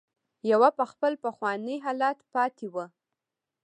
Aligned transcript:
يوه 0.51 0.69
په 0.77 0.85
خپل 0.91 1.13
پخواني 1.23 1.75
حالت 1.85 2.17
پاتې 2.33 2.67
وه. 2.73 2.85